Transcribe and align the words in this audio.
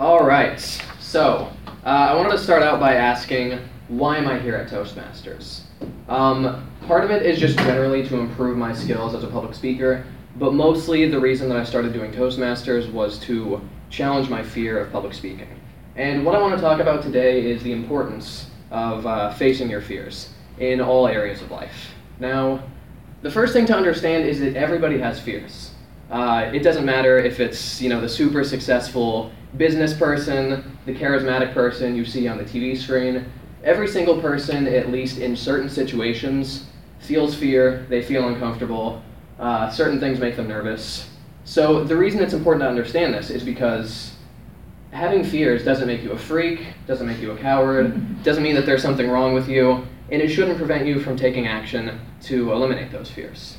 All 0.00 0.26
right. 0.26 0.58
So, 0.98 1.52
uh, 1.86 1.88
I 1.88 2.16
wanted 2.16 2.32
to 2.32 2.38
start 2.38 2.64
out 2.64 2.80
by 2.80 2.94
asking, 2.94 3.60
why 3.86 4.16
am 4.16 4.26
I 4.26 4.40
here 4.40 4.56
at 4.56 4.68
Toastmasters? 4.68 5.60
Um, 6.08 6.68
part 6.88 7.04
of 7.04 7.12
it 7.12 7.24
is 7.24 7.38
just 7.38 7.56
generally 7.58 8.04
to 8.08 8.16
improve 8.16 8.56
my 8.58 8.74
skills 8.74 9.14
as 9.14 9.22
a 9.22 9.28
public 9.28 9.54
speaker, 9.54 10.04
but 10.34 10.52
mostly 10.52 11.08
the 11.08 11.20
reason 11.20 11.48
that 11.48 11.58
I 11.58 11.62
started 11.62 11.92
doing 11.92 12.10
Toastmasters 12.10 12.90
was 12.90 13.20
to 13.20 13.60
challenge 13.88 14.28
my 14.28 14.42
fear 14.42 14.80
of 14.80 14.90
public 14.90 15.14
speaking. 15.14 15.60
And 15.94 16.26
what 16.26 16.34
I 16.34 16.40
want 16.40 16.56
to 16.56 16.60
talk 16.60 16.80
about 16.80 17.04
today 17.04 17.48
is 17.48 17.62
the 17.62 17.70
importance 17.70 18.50
of 18.72 19.06
uh, 19.06 19.32
facing 19.34 19.70
your 19.70 19.80
fears 19.80 20.30
in 20.58 20.80
all 20.80 21.06
areas 21.06 21.40
of 21.40 21.52
life. 21.52 21.94
Now, 22.18 22.64
the 23.22 23.30
first 23.30 23.52
thing 23.52 23.64
to 23.66 23.76
understand 23.76 24.24
is 24.24 24.40
that 24.40 24.56
everybody 24.56 24.98
has 24.98 25.20
fears. 25.20 25.70
Uh, 26.10 26.50
it 26.52 26.64
doesn't 26.64 26.84
matter 26.84 27.16
if 27.16 27.38
it's 27.38 27.80
you 27.80 27.88
know 27.88 28.00
the 28.00 28.08
super 28.08 28.42
successful 28.42 29.30
business 29.56 29.94
person, 29.94 30.78
the 30.86 30.94
charismatic 30.94 31.54
person 31.54 31.94
you 31.94 32.04
see 32.04 32.28
on 32.28 32.38
the 32.38 32.44
TV 32.44 32.76
screen. 32.76 33.24
Every 33.62 33.88
single 33.88 34.20
person, 34.20 34.66
at 34.66 34.90
least 34.90 35.18
in 35.18 35.36
certain 35.36 35.68
situations, 35.68 36.66
feels 37.00 37.34
fear. 37.34 37.86
They 37.88 38.02
feel 38.02 38.28
uncomfortable. 38.28 39.02
Uh, 39.38 39.70
certain 39.70 40.00
things 40.00 40.18
make 40.18 40.36
them 40.36 40.48
nervous. 40.48 41.10
So 41.44 41.84
the 41.84 41.96
reason 41.96 42.22
it's 42.22 42.34
important 42.34 42.62
to 42.62 42.68
understand 42.68 43.14
this 43.14 43.30
is 43.30 43.42
because 43.42 44.14
having 44.90 45.24
fears 45.24 45.64
doesn't 45.64 45.86
make 45.86 46.02
you 46.02 46.12
a 46.12 46.18
freak, 46.18 46.66
doesn't 46.86 47.06
make 47.06 47.20
you 47.20 47.32
a 47.32 47.36
coward, 47.36 48.22
doesn't 48.22 48.42
mean 48.42 48.54
that 48.54 48.66
there's 48.66 48.82
something 48.82 49.08
wrong 49.08 49.34
with 49.34 49.48
you, 49.48 49.86
and 50.10 50.22
it 50.22 50.28
shouldn't 50.28 50.56
prevent 50.56 50.86
you 50.86 51.00
from 51.00 51.16
taking 51.16 51.46
action 51.46 52.00
to 52.22 52.52
eliminate 52.52 52.90
those 52.92 53.10
fears. 53.10 53.58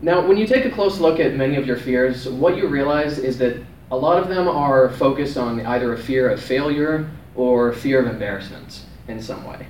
Now, 0.00 0.24
when 0.24 0.36
you 0.36 0.46
take 0.46 0.64
a 0.64 0.70
close 0.70 1.00
look 1.00 1.18
at 1.18 1.34
many 1.34 1.56
of 1.56 1.66
your 1.66 1.76
fears, 1.76 2.28
what 2.28 2.56
you 2.56 2.68
realize 2.68 3.18
is 3.18 3.38
that 3.38 3.56
a 3.90 3.96
lot 3.96 4.22
of 4.22 4.28
them 4.28 4.48
are 4.48 4.90
focused 4.90 5.36
on 5.36 5.64
either 5.64 5.92
a 5.92 5.98
fear 5.98 6.28
of 6.28 6.42
failure 6.42 7.08
or 7.34 7.72
fear 7.72 8.00
of 8.00 8.06
embarrassment 8.06 8.84
in 9.08 9.22
some 9.22 9.44
way. 9.44 9.66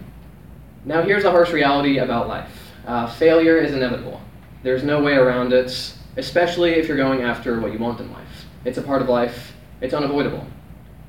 Now, 0.84 1.02
here's 1.02 1.24
a 1.24 1.30
harsh 1.30 1.52
reality 1.52 1.98
about 1.98 2.28
life 2.28 2.72
uh, 2.86 3.06
failure 3.06 3.58
is 3.58 3.72
inevitable. 3.72 4.20
There's 4.62 4.82
no 4.82 5.02
way 5.02 5.12
around 5.12 5.52
it, 5.52 5.94
especially 6.16 6.72
if 6.72 6.88
you're 6.88 6.96
going 6.96 7.22
after 7.22 7.60
what 7.60 7.72
you 7.72 7.78
want 7.78 8.00
in 8.00 8.10
life. 8.12 8.46
It's 8.64 8.78
a 8.78 8.82
part 8.82 9.02
of 9.02 9.08
life, 9.08 9.52
it's 9.80 9.94
unavoidable. 9.94 10.46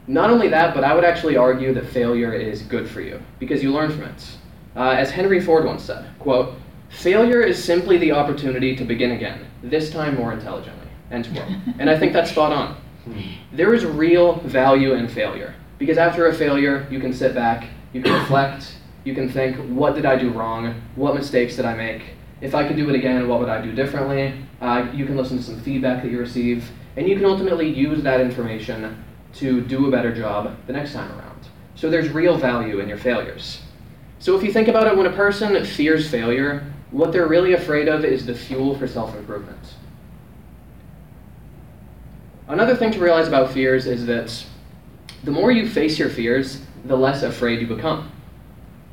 Not 0.06 0.30
only 0.30 0.50
that, 0.50 0.76
but 0.76 0.84
I 0.84 0.94
would 0.94 1.06
actually 1.06 1.38
argue 1.38 1.74
that 1.74 1.86
failure 1.86 2.34
is 2.34 2.62
good 2.64 2.90
for 2.90 3.02
you 3.02 3.22
because 3.40 3.64
you 3.64 3.72
learn 3.72 3.92
from 3.92 4.04
it. 4.04 4.38
Uh, 4.76 4.90
as 4.90 5.10
Henry 5.10 5.40
Ford 5.40 5.66
once 5.66 5.84
said, 5.84 6.06
quote, 6.20 6.56
Failure 6.90 7.42
is 7.42 7.64
simply 7.64 7.98
the 7.98 8.12
opportunity 8.12 8.76
to 8.76 8.84
begin 8.84 9.12
again, 9.12 9.46
this 9.64 9.92
time 9.92 10.16
more 10.16 10.34
intelligently. 10.34 10.88
End 11.12 11.30
quote. 11.34 11.48
and 11.80 11.90
I 11.90 11.98
think 11.98 12.14
that's 12.14 12.32
spot 12.32 12.52
on. 12.52 12.76
There 13.52 13.74
is 13.74 13.86
real 13.86 14.40
value 14.42 14.94
in 14.94 15.08
failure 15.08 15.56
because 15.78 15.98
after 15.98 16.28
a 16.28 16.34
failure, 16.34 16.88
you 16.92 17.00
can 17.00 17.14
sit 17.14 17.34
back, 17.34 17.70
you 17.94 18.02
can 18.02 18.14
reflect, 18.14 18.76
you 19.04 19.16
can 19.16 19.30
think, 19.30 19.58
what 19.70 19.96
did 19.96 20.06
I 20.06 20.18
do 20.18 20.30
wrong? 20.32 20.82
What 20.96 21.16
mistakes 21.16 21.56
did 21.56 21.66
I 21.66 21.76
make? 21.76 22.04
If 22.42 22.56
I 22.56 22.68
could 22.68 22.78
do 22.78 22.90
it 22.90 22.96
again, 22.96 23.28
what 23.28 23.40
would 23.40 23.50
I 23.50 23.62
do 23.62 23.72
differently? 23.74 24.34
Uh, 24.62 24.88
you 24.94 25.06
can 25.06 25.18
listen 25.18 25.38
to 25.38 25.44
some 25.44 25.60
feedback 25.62 26.04
that 26.04 26.12
you 26.12 26.20
receive, 26.20 26.70
and 26.96 27.08
you 27.08 27.16
can 27.16 27.26
ultimately 27.26 27.68
use 27.68 28.04
that 28.04 28.22
information 28.22 29.04
to 29.34 29.62
do 29.62 29.88
a 29.88 29.92
better 29.92 30.14
job 30.14 30.56
the 30.68 30.74
next 30.74 30.94
time 30.94 31.12
around. 31.18 31.48
So 31.76 31.90
there's 31.90 32.10
real 32.10 32.38
value 32.38 32.80
in 32.80 32.90
your 32.90 32.98
failures. 32.98 33.62
So 34.20 34.36
if 34.36 34.44
you 34.44 34.52
think 34.52 34.68
about 34.68 34.88
it, 34.88 34.98
when 34.98 35.06
a 35.06 35.12
person 35.12 35.64
fears 35.66 36.10
failure, 36.10 36.74
what 36.92 37.14
they're 37.14 37.28
really 37.28 37.54
afraid 37.54 37.88
of 37.88 38.04
is 38.04 38.26
the 38.26 38.36
fuel 38.36 38.78
for 38.78 38.88
self 38.88 39.16
improvement. 39.16 39.60
Another 42.50 42.76
thing 42.76 42.90
to 42.92 43.00
realize 43.00 43.28
about 43.28 43.52
fears 43.52 43.86
is 43.86 44.08
that 44.08 44.44
the 45.24 45.30
more 45.30 45.52
you 45.52 45.70
face 45.70 46.00
your 46.00 46.10
fears, 46.10 46.64
the 46.86 46.98
less 46.98 47.22
afraid 47.22 47.62
you 47.62 47.68
become. 47.68 48.12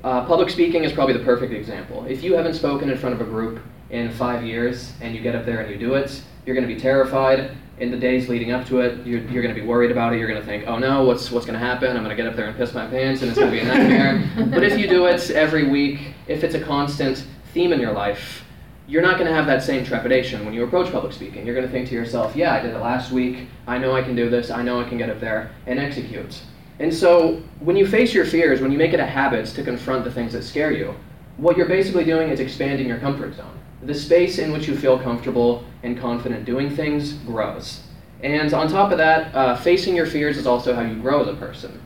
Uh, 0.04 0.26
public 0.26 0.50
speaking 0.50 0.84
is 0.84 0.92
probably 0.92 1.14
the 1.14 1.24
perfect 1.24 1.54
example. 1.54 2.04
If 2.04 2.22
you 2.22 2.34
haven't 2.34 2.52
spoken 2.52 2.90
in 2.90 2.98
front 2.98 3.14
of 3.14 3.22
a 3.22 3.24
group 3.24 3.62
in 3.89 4.11
five 4.11 4.45
years 4.45 4.92
and 5.00 5.14
you 5.14 5.22
get 5.22 5.34
up 5.34 5.46
there 5.46 5.61
and 5.61 5.70
you 5.70 5.78
do 5.78 5.95
it, 5.95 6.22
you're 6.45 6.55
going 6.55 6.68
to 6.68 6.72
be 6.72 6.78
terrified. 6.78 7.56
In 7.78 7.90
the 7.90 7.96
days 7.96 8.28
leading 8.28 8.52
up 8.52 8.66
to 8.66 8.80
it, 8.80 9.06
you're, 9.06 9.22
you're 9.22 9.42
going 9.42 9.55
to 9.55 9.58
be 9.58 9.66
worried 9.66 9.90
about 9.90 10.12
it. 10.12 10.18
You're 10.18 10.28
going 10.28 10.40
to 10.40 10.46
think, 10.46 10.64
oh 10.66 10.78
no, 10.78 11.05
what's, 11.05 11.30
what's 11.30 11.46
going 11.46 11.58
to 11.58 11.66
happen? 11.66 11.96
I'm 11.96 12.05
going 12.05 12.14
to 12.14 12.22
get 12.22 12.27
up 12.27 12.36
there 12.36 12.48
and 12.48 12.56
piss 12.58 12.74
my 12.74 12.86
pants 12.86 13.22
and 13.22 13.30
it's 13.30 13.39
going 13.39 13.50
to 13.50 13.56
be 13.56 13.62
a 13.62 13.66
nightmare. 13.66 14.22
but 14.50 14.64
if 14.64 14.78
you 14.78 14.86
do 14.86 15.06
it 15.06 15.30
every 15.30 15.66
week, 15.66 16.12
if 16.27 16.45
it's 16.45 16.55
a 16.55 16.61
constant, 16.61 17.24
theme 17.55 17.72
in 17.72 17.80
your 17.80 17.92
life, 17.92 18.45
you're 18.89 19.02
not 19.02 19.14
going 19.19 19.27
to 19.27 19.35
have 19.35 19.47
that 19.47 19.63
same 19.63 19.85
trepidation 19.85 20.45
when 20.45 20.55
you 20.55 20.63
approach 20.63 20.92
public 20.92 21.13
speaking. 21.13 21.45
You're 21.45 21.55
going 21.55 21.67
to 21.67 21.73
think 21.73 21.89
to 21.89 21.95
yourself, 21.95 22.36
yeah, 22.36 22.55
I 22.55 22.61
did 22.61 22.73
it 22.73 22.79
last 22.79 23.11
week. 23.11 23.48
I 23.67 23.79
know 23.79 23.92
I 23.92 24.02
can 24.02 24.14
do 24.14 24.30
this. 24.30 24.51
I 24.51 24.63
know 24.63 24.80
I 24.80 24.89
can 24.89 24.97
get 24.97 25.11
up 25.11 25.19
there 25.19 25.51
and 25.67 25.79
execute. 25.79 26.41
And 26.79 26.92
so 26.92 27.42
when 27.61 27.77
you 27.77 27.86
face 27.86 28.14
your 28.14 28.25
fears, 28.25 28.61
when 28.61 28.70
you 28.70 28.79
make 28.79 28.92
it 28.92 29.01
a 29.01 29.07
habit 29.07 29.46
to 29.46 29.63
confront 29.63 30.05
the 30.05 30.11
things 30.13 30.33
that 30.35 30.42
scare 30.42 30.70
you, 30.70 30.95
what 31.36 31.57
you're 31.57 31.69
basically 31.69 32.05
doing 32.05 32.29
is 32.29 32.39
expanding 32.39 32.86
your 32.86 32.98
comfort 32.98 33.35
zone. 33.35 33.58
The 33.83 33.95
space 33.95 34.39
in 34.39 34.52
which 34.52 34.69
you 34.69 34.77
feel 34.77 34.98
comfortable 34.98 35.64
and 35.83 35.98
confident 35.98 36.45
doing 36.45 36.70
things 36.70 37.13
grows. 37.13 37.83
And 38.23 38.52
on 38.55 38.69
top 38.69 38.92
of 38.92 38.98
that, 38.98 39.35
uh, 39.35 39.57
facing 39.57 39.95
your 39.95 40.07
fears 40.07 40.39
is 40.39 40.46
also 40.46 40.75
how 40.75 40.83
you 40.83 40.96
grow 40.96 41.23
as 41.23 41.29
a 41.29 41.35
person. 41.35 41.80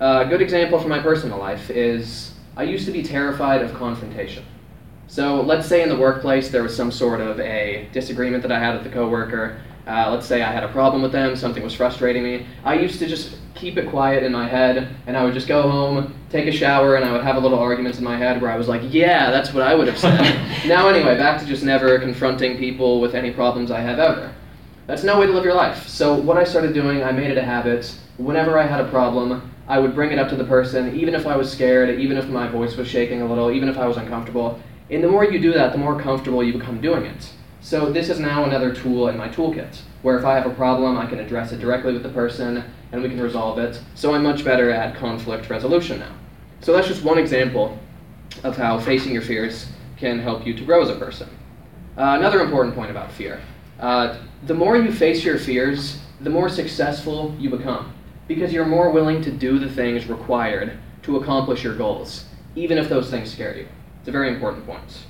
A 0.00 0.24
good 0.26 0.40
example 0.40 0.78
from 0.78 0.90
my 0.90 1.00
personal 1.00 1.38
life 1.38 1.70
is 1.70 2.34
I 2.56 2.62
used 2.62 2.86
to 2.86 2.92
be 2.92 3.02
terrified 3.02 3.62
of 3.62 3.74
confrontation. 3.74 4.44
So 5.08 5.40
let's 5.40 5.66
say 5.66 5.82
in 5.82 5.88
the 5.88 5.96
workplace 5.96 6.50
there 6.50 6.62
was 6.62 6.76
some 6.76 6.92
sort 6.92 7.20
of 7.22 7.40
a 7.40 7.88
disagreement 7.92 8.42
that 8.42 8.52
I 8.52 8.58
had 8.58 8.76
with 8.76 8.86
a 8.86 8.94
coworker. 8.94 9.58
Uh, 9.86 10.10
let's 10.10 10.26
say 10.26 10.42
I 10.42 10.52
had 10.52 10.62
a 10.62 10.68
problem 10.68 11.00
with 11.00 11.12
them, 11.12 11.34
something 11.34 11.62
was 11.62 11.74
frustrating 11.74 12.22
me. 12.22 12.46
I 12.62 12.74
used 12.74 12.98
to 12.98 13.06
just 13.06 13.38
keep 13.54 13.78
it 13.78 13.88
quiet 13.88 14.22
in 14.22 14.32
my 14.32 14.46
head, 14.46 14.94
and 15.06 15.16
I 15.16 15.24
would 15.24 15.32
just 15.32 15.48
go 15.48 15.62
home, 15.62 16.14
take 16.28 16.46
a 16.46 16.52
shower, 16.52 16.96
and 16.96 17.06
I 17.06 17.10
would 17.10 17.24
have 17.24 17.36
a 17.36 17.40
little 17.40 17.58
argument 17.58 17.96
in 17.96 18.04
my 18.04 18.18
head 18.18 18.42
where 18.42 18.50
I 18.50 18.56
was 18.56 18.68
like, 18.68 18.82
yeah, 18.84 19.30
that's 19.30 19.54
what 19.54 19.62
I 19.62 19.74
would 19.74 19.88
have 19.88 19.98
said. 19.98 20.20
now, 20.68 20.88
anyway, 20.88 21.16
back 21.16 21.40
to 21.40 21.46
just 21.46 21.64
never 21.64 21.98
confronting 21.98 22.58
people 22.58 23.00
with 23.00 23.14
any 23.14 23.30
problems 23.30 23.70
I 23.70 23.80
have 23.80 23.98
ever. 23.98 24.34
That's 24.86 25.04
no 25.04 25.18
way 25.18 25.26
to 25.26 25.32
live 25.32 25.44
your 25.44 25.54
life. 25.54 25.88
So, 25.88 26.14
what 26.14 26.36
I 26.36 26.44
started 26.44 26.74
doing, 26.74 27.02
I 27.02 27.10
made 27.10 27.30
it 27.30 27.38
a 27.38 27.42
habit. 27.42 27.98
Whenever 28.18 28.58
I 28.58 28.66
had 28.66 28.80
a 28.80 28.88
problem, 28.90 29.50
I 29.66 29.78
would 29.78 29.94
bring 29.94 30.12
it 30.12 30.18
up 30.18 30.28
to 30.28 30.36
the 30.36 30.44
person, 30.44 30.94
even 30.94 31.14
if 31.14 31.26
I 31.26 31.36
was 31.36 31.50
scared, 31.50 31.98
even 31.98 32.18
if 32.18 32.28
my 32.28 32.46
voice 32.46 32.76
was 32.76 32.88
shaking 32.88 33.22
a 33.22 33.26
little, 33.26 33.50
even 33.50 33.70
if 33.70 33.78
I 33.78 33.86
was 33.86 33.96
uncomfortable. 33.96 34.60
And 34.90 35.04
the 35.04 35.08
more 35.08 35.24
you 35.24 35.38
do 35.38 35.52
that, 35.52 35.72
the 35.72 35.78
more 35.78 36.00
comfortable 36.00 36.42
you 36.42 36.52
become 36.52 36.80
doing 36.80 37.04
it. 37.04 37.30
So 37.60 37.92
this 37.92 38.08
is 38.08 38.18
now 38.18 38.44
another 38.44 38.74
tool 38.74 39.08
in 39.08 39.18
my 39.18 39.28
toolkit, 39.28 39.80
where 40.02 40.18
if 40.18 40.24
I 40.24 40.34
have 40.34 40.46
a 40.46 40.54
problem, 40.54 40.96
I 40.96 41.06
can 41.06 41.18
address 41.18 41.52
it 41.52 41.60
directly 41.60 41.92
with 41.92 42.02
the 42.02 42.08
person, 42.08 42.64
and 42.92 43.02
we 43.02 43.08
can 43.08 43.20
resolve 43.20 43.58
it. 43.58 43.80
So 43.94 44.14
I'm 44.14 44.22
much 44.22 44.44
better 44.44 44.70
at 44.70 44.96
conflict 44.96 45.50
resolution 45.50 45.98
now. 45.98 46.12
So 46.60 46.72
that's 46.72 46.88
just 46.88 47.04
one 47.04 47.18
example 47.18 47.78
of 48.44 48.56
how 48.56 48.78
facing 48.78 49.12
your 49.12 49.22
fears 49.22 49.66
can 49.96 50.18
help 50.18 50.46
you 50.46 50.54
to 50.54 50.64
grow 50.64 50.82
as 50.82 50.88
a 50.88 50.94
person. 50.94 51.28
Uh, 51.96 52.16
another 52.18 52.40
important 52.40 52.74
point 52.74 52.90
about 52.90 53.10
fear. 53.10 53.40
Uh, 53.80 54.18
the 54.46 54.54
more 54.54 54.76
you 54.76 54.92
face 54.92 55.24
your 55.24 55.38
fears, 55.38 56.00
the 56.20 56.30
more 56.30 56.48
successful 56.48 57.34
you 57.38 57.50
become, 57.50 57.92
because 58.28 58.52
you're 58.52 58.66
more 58.66 58.90
willing 58.90 59.20
to 59.22 59.30
do 59.30 59.58
the 59.58 59.68
things 59.68 60.06
required 60.06 60.78
to 61.02 61.16
accomplish 61.16 61.64
your 61.64 61.74
goals, 61.76 62.24
even 62.54 62.78
if 62.78 62.88
those 62.88 63.10
things 63.10 63.32
scare 63.32 63.56
you. 63.56 63.66
It's 64.08 64.14
a 64.14 64.18
very 64.18 64.32
important 64.32 64.64
point. 64.64 65.04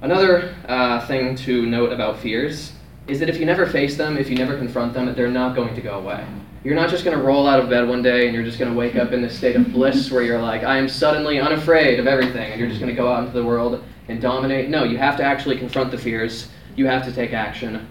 Another 0.00 0.54
uh, 0.66 1.06
thing 1.06 1.36
to 1.36 1.66
note 1.66 1.92
about 1.92 2.18
fears 2.18 2.72
is 3.06 3.20
that 3.20 3.28
if 3.28 3.38
you 3.38 3.44
never 3.44 3.66
face 3.66 3.98
them, 3.98 4.16
if 4.16 4.30
you 4.30 4.36
never 4.36 4.56
confront 4.56 4.94
them, 4.94 5.14
they're 5.14 5.28
not 5.28 5.54
going 5.54 5.74
to 5.74 5.82
go 5.82 5.98
away. 5.98 6.24
You're 6.64 6.74
not 6.74 6.88
just 6.88 7.04
going 7.04 7.14
to 7.14 7.22
roll 7.22 7.46
out 7.46 7.60
of 7.60 7.68
bed 7.68 7.86
one 7.86 8.00
day 8.00 8.24
and 8.24 8.34
you're 8.34 8.42
just 8.42 8.58
going 8.58 8.72
to 8.72 8.78
wake 8.78 8.96
up 8.96 9.12
in 9.12 9.20
this 9.20 9.36
state 9.36 9.54
of 9.54 9.70
bliss 9.70 10.10
where 10.10 10.22
you're 10.22 10.40
like, 10.40 10.62
I 10.64 10.78
am 10.78 10.88
suddenly 10.88 11.40
unafraid 11.40 12.00
of 12.00 12.06
everything, 12.06 12.52
and 12.52 12.58
you're 12.58 12.70
just 12.70 12.80
going 12.80 12.88
to 12.88 12.96
go 12.96 13.06
out 13.06 13.22
into 13.22 13.38
the 13.38 13.44
world 13.44 13.84
and 14.08 14.18
dominate. 14.18 14.70
No, 14.70 14.84
you 14.84 14.96
have 14.96 15.18
to 15.18 15.22
actually 15.22 15.58
confront 15.58 15.90
the 15.90 15.98
fears. 15.98 16.48
You 16.74 16.86
have 16.86 17.04
to 17.04 17.12
take 17.12 17.34
action. 17.34 17.86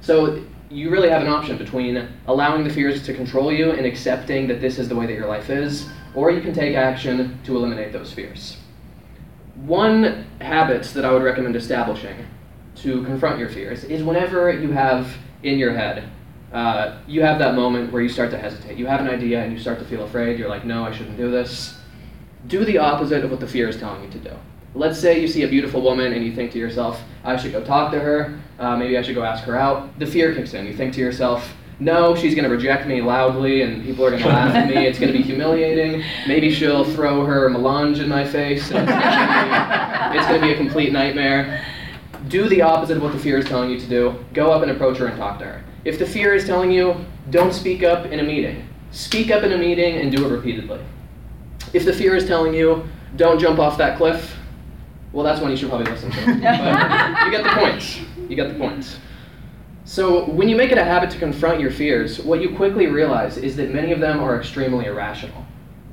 So 0.00 0.42
you 0.70 0.90
really 0.90 1.08
have 1.08 1.22
an 1.22 1.28
option 1.28 1.56
between 1.56 2.08
allowing 2.26 2.64
the 2.64 2.70
fears 2.70 3.00
to 3.04 3.14
control 3.14 3.52
you 3.52 3.70
and 3.70 3.86
accepting 3.86 4.48
that 4.48 4.60
this 4.60 4.80
is 4.80 4.88
the 4.88 4.96
way 4.96 5.06
that 5.06 5.14
your 5.14 5.28
life 5.28 5.50
is, 5.50 5.88
or 6.16 6.32
you 6.32 6.40
can 6.40 6.52
take 6.52 6.74
action 6.74 7.38
to 7.44 7.56
eliminate 7.56 7.92
those 7.92 8.12
fears. 8.12 8.56
One 9.56 10.26
habit 10.40 10.82
that 10.94 11.04
I 11.04 11.12
would 11.12 11.22
recommend 11.22 11.56
establishing 11.56 12.26
to 12.76 13.04
confront 13.04 13.38
your 13.38 13.48
fears 13.48 13.84
is 13.84 14.02
whenever 14.02 14.52
you 14.52 14.72
have 14.72 15.16
in 15.42 15.58
your 15.58 15.72
head, 15.72 16.08
uh, 16.52 16.98
you 17.06 17.22
have 17.22 17.38
that 17.38 17.54
moment 17.54 17.92
where 17.92 18.02
you 18.02 18.08
start 18.08 18.30
to 18.30 18.38
hesitate. 18.38 18.76
You 18.76 18.86
have 18.86 19.00
an 19.00 19.08
idea 19.08 19.42
and 19.42 19.52
you 19.52 19.58
start 19.58 19.78
to 19.78 19.84
feel 19.84 20.04
afraid. 20.04 20.38
You're 20.38 20.48
like, 20.48 20.64
no, 20.64 20.84
I 20.84 20.92
shouldn't 20.92 21.16
do 21.16 21.30
this. 21.30 21.78
Do 22.46 22.64
the 22.64 22.78
opposite 22.78 23.24
of 23.24 23.30
what 23.30 23.40
the 23.40 23.46
fear 23.46 23.68
is 23.68 23.76
telling 23.76 24.04
you 24.04 24.10
to 24.10 24.18
do. 24.18 24.32
Let's 24.74 24.98
say 24.98 25.20
you 25.20 25.28
see 25.28 25.42
a 25.42 25.48
beautiful 25.48 25.82
woman 25.82 26.12
and 26.12 26.24
you 26.24 26.34
think 26.34 26.52
to 26.52 26.58
yourself, 26.58 27.00
I 27.22 27.36
should 27.36 27.52
go 27.52 27.62
talk 27.62 27.92
to 27.92 28.00
her. 28.00 28.38
Uh, 28.58 28.76
maybe 28.76 28.98
I 28.98 29.02
should 29.02 29.14
go 29.14 29.22
ask 29.22 29.44
her 29.44 29.56
out. 29.56 29.98
The 29.98 30.06
fear 30.06 30.34
kicks 30.34 30.52
in. 30.54 30.66
You 30.66 30.74
think 30.74 30.94
to 30.94 31.00
yourself, 31.00 31.54
no, 31.80 32.14
she's 32.14 32.34
going 32.34 32.48
to 32.48 32.54
reject 32.54 32.86
me 32.86 33.00
loudly 33.00 33.62
and 33.62 33.84
people 33.84 34.04
are 34.04 34.10
going 34.10 34.22
to 34.22 34.28
laugh 34.28 34.54
at 34.54 34.68
me. 34.68 34.86
It's 34.86 34.98
going 34.98 35.12
to 35.12 35.18
be 35.18 35.24
humiliating. 35.24 36.02
Maybe 36.26 36.50
she'll 36.50 36.84
throw 36.84 37.24
her 37.24 37.48
melange 37.48 37.98
in 38.00 38.08
my 38.08 38.24
face. 38.24 38.70
it's 38.70 40.26
going 40.28 40.40
to 40.40 40.46
be 40.46 40.52
a 40.52 40.56
complete 40.56 40.92
nightmare. 40.92 41.64
Do 42.28 42.48
the 42.48 42.62
opposite 42.62 42.96
of 42.96 43.02
what 43.02 43.12
the 43.12 43.18
fear 43.18 43.38
is 43.38 43.44
telling 43.44 43.70
you 43.70 43.78
to 43.80 43.86
do. 43.86 44.24
Go 44.32 44.50
up 44.52 44.62
and 44.62 44.70
approach 44.70 44.98
her 44.98 45.06
and 45.06 45.16
talk 45.16 45.38
to 45.40 45.44
her. 45.44 45.64
If 45.84 45.98
the 45.98 46.06
fear 46.06 46.34
is 46.34 46.46
telling 46.46 46.70
you, 46.70 46.96
don't 47.30 47.52
speak 47.52 47.82
up 47.82 48.06
in 48.06 48.20
a 48.20 48.22
meeting, 48.22 48.66
Speak 48.94 49.32
up 49.32 49.42
in 49.42 49.52
a 49.52 49.58
meeting 49.58 49.96
and 49.96 50.16
do 50.16 50.24
it 50.24 50.28
repeatedly. 50.28 50.78
If 51.72 51.84
the 51.84 51.92
fear 51.92 52.14
is 52.14 52.28
telling 52.28 52.54
you, 52.54 52.88
don't 53.16 53.40
jump 53.40 53.58
off 53.58 53.76
that 53.78 53.98
cliff, 53.98 54.36
well, 55.12 55.24
that's 55.24 55.40
one 55.40 55.50
you 55.50 55.56
should 55.56 55.68
probably 55.68 55.90
listen 55.90 56.12
to. 56.12 56.26
But 56.26 57.24
you 57.24 57.30
get 57.32 57.42
the 57.42 57.50
points. 57.58 57.98
You 58.28 58.36
get 58.36 58.52
the 58.52 58.58
point. 58.58 59.00
So, 59.86 60.24
when 60.30 60.48
you 60.48 60.56
make 60.56 60.72
it 60.72 60.78
a 60.78 60.84
habit 60.84 61.10
to 61.10 61.18
confront 61.18 61.60
your 61.60 61.70
fears, 61.70 62.18
what 62.18 62.40
you 62.40 62.56
quickly 62.56 62.86
realize 62.86 63.36
is 63.36 63.54
that 63.56 63.70
many 63.70 63.92
of 63.92 64.00
them 64.00 64.18
are 64.20 64.38
extremely 64.38 64.86
irrational. 64.86 65.44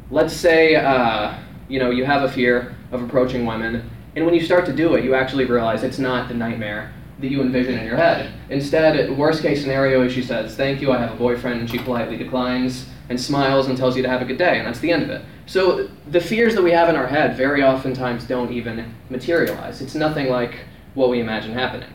Let's 0.10 0.34
say, 0.34 0.76
uh, 0.76 1.38
you 1.68 1.78
know, 1.78 1.92
you 1.92 2.06
have 2.06 2.24
a 2.24 2.32
fear 2.32 2.74
of 2.94 3.04
approaching 3.04 3.46
women, 3.46 3.90
and 4.16 4.26
when 4.26 4.34
you 4.34 4.40
start 4.40 4.66
to 4.68 4.74
do 4.74 4.96
it, 4.96 5.04
you 5.04 5.14
actually 5.14 5.44
realize 5.44 5.84
it's 5.84 6.00
not 6.00 6.30
the 6.30 6.34
nightmare 6.34 6.94
that 7.20 7.30
you 7.30 7.42
envision 7.42 7.78
in 7.78 7.86
your 7.86 7.98
head. 7.98 8.34
Instead, 8.50 9.18
worst 9.18 9.42
case 9.42 9.62
scenario 9.62 10.04
is 10.04 10.14
she 10.14 10.24
says, 10.24 10.56
Thank 10.56 10.82
you, 10.82 10.94
I 10.94 10.98
have 10.98 11.12
a 11.12 11.18
boyfriend, 11.18 11.60
and 11.60 11.70
she 11.70 11.78
politely 11.78 12.16
declines 12.16 12.88
and 13.10 13.20
smiles 13.20 13.68
and 13.68 13.78
tells 13.78 13.98
you 13.98 14.04
to 14.04 14.10
have 14.10 14.22
a 14.22 14.26
good 14.26 14.38
day, 14.38 14.58
and 14.58 14.66
that's 14.66 14.80
the 14.80 14.92
end 14.92 15.04
of 15.04 15.10
it. 15.10 15.22
So 15.48 15.90
the 16.10 16.22
fears 16.22 16.56
that 16.56 16.64
we 16.64 16.72
have 16.72 16.88
in 16.88 16.96
our 16.96 17.08
head 17.08 17.36
very 17.36 17.62
oftentimes 17.62 18.24
don't 18.24 18.54
even 18.54 18.94
materialize. 19.10 19.82
It's 19.82 19.96
nothing 19.96 20.30
like 20.30 20.60
what 20.94 21.10
we 21.10 21.20
imagine 21.20 21.52
happening. 21.52 21.90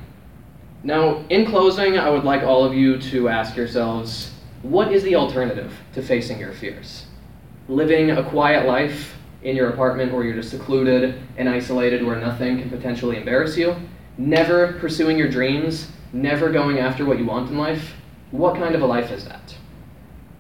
Now, 0.86 1.24
in 1.30 1.46
closing, 1.46 1.98
I 1.98 2.08
would 2.08 2.22
like 2.22 2.44
all 2.44 2.64
of 2.64 2.72
you 2.72 2.96
to 3.10 3.28
ask 3.28 3.56
yourselves 3.56 4.30
what 4.62 4.92
is 4.92 5.02
the 5.02 5.16
alternative 5.16 5.76
to 5.94 6.00
facing 6.00 6.38
your 6.38 6.52
fears? 6.52 7.06
Living 7.66 8.12
a 8.12 8.22
quiet 8.22 8.68
life 8.68 9.16
in 9.42 9.56
your 9.56 9.70
apartment 9.70 10.12
where 10.12 10.22
you're 10.22 10.36
just 10.36 10.50
secluded 10.50 11.20
and 11.38 11.48
isolated 11.48 12.06
where 12.06 12.14
nothing 12.14 12.60
can 12.60 12.70
potentially 12.70 13.16
embarrass 13.16 13.56
you? 13.56 13.74
Never 14.16 14.74
pursuing 14.74 15.18
your 15.18 15.28
dreams? 15.28 15.90
Never 16.12 16.52
going 16.52 16.78
after 16.78 17.04
what 17.04 17.18
you 17.18 17.24
want 17.24 17.50
in 17.50 17.58
life? 17.58 17.94
What 18.30 18.54
kind 18.54 18.76
of 18.76 18.82
a 18.82 18.86
life 18.86 19.10
is 19.10 19.24
that? 19.24 19.56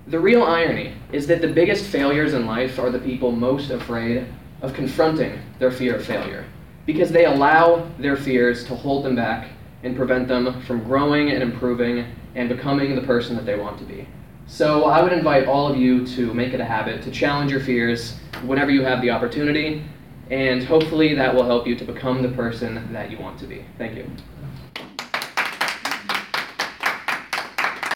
The 0.06 0.20
real 0.20 0.44
irony 0.44 0.92
is 1.10 1.26
that 1.26 1.40
the 1.40 1.48
biggest 1.48 1.86
failures 1.86 2.34
in 2.34 2.46
life 2.46 2.78
are 2.78 2.90
the 2.90 3.00
people 3.00 3.32
most 3.32 3.70
afraid 3.70 4.24
of 4.62 4.74
confronting 4.74 5.40
their 5.58 5.72
fear 5.72 5.96
of 5.96 6.06
failure 6.06 6.44
because 6.86 7.10
they 7.10 7.24
allow 7.24 7.90
their 7.98 8.16
fears 8.16 8.64
to 8.66 8.76
hold 8.76 9.04
them 9.04 9.16
back 9.16 9.48
and 9.86 9.96
prevent 9.96 10.26
them 10.26 10.60
from 10.62 10.82
growing 10.82 11.30
and 11.30 11.42
improving 11.42 12.04
and 12.34 12.48
becoming 12.48 12.96
the 12.96 13.02
person 13.02 13.36
that 13.36 13.46
they 13.46 13.56
want 13.56 13.78
to 13.78 13.84
be. 13.84 14.06
So 14.48 14.84
I 14.84 15.00
would 15.00 15.12
invite 15.12 15.46
all 15.46 15.68
of 15.68 15.76
you 15.76 16.04
to 16.08 16.34
make 16.34 16.52
it 16.52 16.60
a 16.60 16.64
habit 16.64 17.02
to 17.02 17.10
challenge 17.10 17.52
your 17.52 17.60
fears 17.60 18.18
whenever 18.44 18.70
you 18.70 18.82
have 18.82 19.00
the 19.00 19.10
opportunity, 19.10 19.84
and 20.30 20.62
hopefully 20.64 21.14
that 21.14 21.32
will 21.32 21.44
help 21.44 21.66
you 21.68 21.76
to 21.76 21.84
become 21.84 22.20
the 22.20 22.28
person 22.30 22.92
that 22.92 23.10
you 23.12 23.18
want 23.18 23.38
to 23.38 23.46
be. 23.46 23.64
Thank 23.78 23.96
you. 23.96 24.10